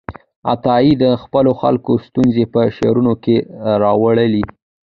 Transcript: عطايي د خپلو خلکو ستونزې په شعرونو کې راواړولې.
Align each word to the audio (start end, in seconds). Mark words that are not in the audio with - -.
عطايي 0.51 0.91
د 1.03 1.05
خپلو 1.23 1.51
خلکو 1.61 1.91
ستونزې 2.07 2.43
په 2.53 2.61
شعرونو 2.77 3.13
کې 3.23 3.35
راواړولې. 3.81 4.43